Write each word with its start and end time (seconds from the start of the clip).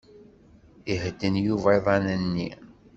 Ihedden 0.93 1.35
Yuba 1.45 1.69
iḍan-nni. 1.77 2.49